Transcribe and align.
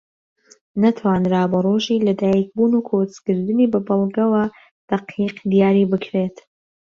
نەتوانراوە 0.81 1.59
ڕۆژی 1.65 2.03
لە 2.07 2.13
دایک 2.21 2.47
بوون 2.55 2.71
و 2.75 2.85
کۆچکردنی 2.89 3.71
بە 3.73 3.79
بەڵگەوە 3.87 4.43
دەقیق 4.89 5.35
دیاری 5.51 5.89
بکرێت 5.91 6.35